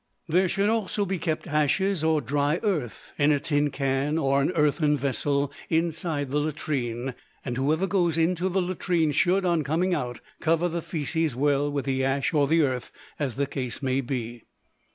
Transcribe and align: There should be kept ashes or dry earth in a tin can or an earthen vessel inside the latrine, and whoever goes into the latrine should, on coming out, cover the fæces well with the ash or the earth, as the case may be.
There 0.27 0.49
should 0.49 1.07
be 1.07 1.19
kept 1.19 1.45
ashes 1.45 2.03
or 2.03 2.21
dry 2.21 2.59
earth 2.63 3.13
in 3.19 3.31
a 3.31 3.39
tin 3.39 3.69
can 3.69 4.17
or 4.17 4.41
an 4.41 4.51
earthen 4.55 4.97
vessel 4.97 5.51
inside 5.69 6.31
the 6.31 6.39
latrine, 6.39 7.13
and 7.45 7.55
whoever 7.55 7.85
goes 7.85 8.17
into 8.17 8.49
the 8.49 8.63
latrine 8.63 9.11
should, 9.11 9.45
on 9.45 9.63
coming 9.63 9.93
out, 9.93 10.19
cover 10.39 10.67
the 10.67 10.81
fæces 10.81 11.35
well 11.35 11.71
with 11.71 11.85
the 11.85 12.03
ash 12.03 12.33
or 12.33 12.47
the 12.47 12.63
earth, 12.63 12.91
as 13.19 13.35
the 13.35 13.45
case 13.45 13.83
may 13.83 14.01
be. 14.01 14.45